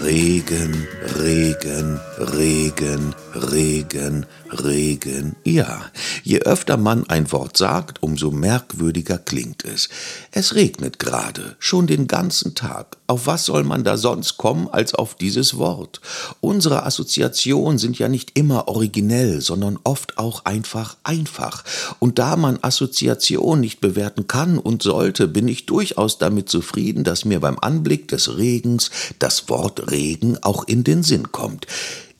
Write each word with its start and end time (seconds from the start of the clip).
Regen, 0.00 0.86
Regen, 1.20 2.00
Regen, 2.18 3.14
Regen, 3.34 4.26
Regen. 4.50 5.36
Ja, 5.44 5.82
je 6.22 6.40
öfter 6.40 6.76
man 6.76 7.08
ein 7.08 7.30
Wort 7.32 7.56
sagt, 7.56 8.02
umso 8.02 8.30
merkwürdiger 8.30 9.18
klingt 9.18 9.64
es. 9.64 9.88
Es 10.30 10.54
regnet 10.54 10.98
gerade, 10.98 11.56
schon 11.58 11.86
den 11.86 12.06
ganzen 12.06 12.54
Tag. 12.54 12.96
Auf 13.06 13.26
was 13.26 13.44
soll 13.44 13.64
man 13.64 13.84
da 13.84 13.96
sonst 13.96 14.38
kommen 14.38 14.68
als 14.68 14.94
auf 14.94 15.14
dieses 15.14 15.56
Wort? 15.58 16.00
Unsere 16.40 16.84
Assoziationen 16.84 17.78
sind 17.78 17.98
ja 17.98 18.08
nicht 18.08 18.38
immer 18.38 18.68
originell, 18.68 19.40
sondern 19.40 19.78
oft 19.84 20.18
auch 20.18 20.44
einfach 20.44 20.96
einfach. 21.04 21.64
Und 21.98 22.18
da 22.18 22.36
man 22.36 22.58
Assoziation 22.62 23.60
nicht 23.60 23.80
bewerten 23.80 24.26
kann 24.26 24.58
und 24.58 24.82
sollte, 24.82 25.28
bin 25.28 25.46
ich 25.48 25.66
durchaus 25.66 26.18
damit 26.18 26.48
zufrieden, 26.48 27.04
dass 27.04 27.24
mir 27.24 27.40
beim 27.40 27.58
Anblick 27.58 28.08
des 28.08 28.36
Regens 28.36 28.90
das 29.18 29.48
Wort 29.48 29.81
Regen 29.82 30.38
auch 30.42 30.66
in 30.66 30.84
den 30.84 31.02
Sinn 31.02 31.32
kommt. 31.32 31.66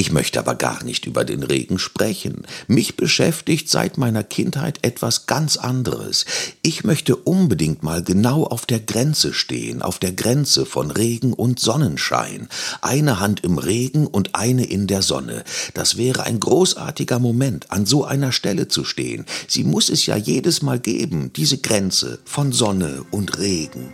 Ich 0.00 0.12
möchte 0.12 0.38
aber 0.38 0.54
gar 0.54 0.84
nicht 0.84 1.06
über 1.06 1.24
den 1.24 1.42
Regen 1.42 1.80
sprechen. 1.80 2.46
Mich 2.68 2.96
beschäftigt 2.96 3.68
seit 3.68 3.98
meiner 3.98 4.22
Kindheit 4.22 4.78
etwas 4.82 5.26
ganz 5.26 5.56
anderes. 5.56 6.24
Ich 6.62 6.84
möchte 6.84 7.16
unbedingt 7.16 7.82
mal 7.82 8.04
genau 8.04 8.44
auf 8.44 8.64
der 8.64 8.78
Grenze 8.78 9.34
stehen, 9.34 9.82
auf 9.82 9.98
der 9.98 10.12
Grenze 10.12 10.66
von 10.66 10.92
Regen 10.92 11.32
und 11.32 11.58
Sonnenschein. 11.58 12.48
Eine 12.80 13.18
Hand 13.18 13.42
im 13.42 13.58
Regen 13.58 14.06
und 14.06 14.36
eine 14.36 14.66
in 14.66 14.86
der 14.86 15.02
Sonne. 15.02 15.42
Das 15.74 15.96
wäre 15.96 16.22
ein 16.22 16.38
großartiger 16.38 17.18
Moment, 17.18 17.72
an 17.72 17.84
so 17.84 18.04
einer 18.04 18.30
Stelle 18.30 18.68
zu 18.68 18.84
stehen. 18.84 19.26
Sie 19.48 19.64
muss 19.64 19.88
es 19.90 20.06
ja 20.06 20.16
jedes 20.16 20.62
Mal 20.62 20.78
geben, 20.78 21.32
diese 21.34 21.58
Grenze 21.58 22.20
von 22.24 22.52
Sonne 22.52 23.04
und 23.10 23.36
Regen. 23.40 23.92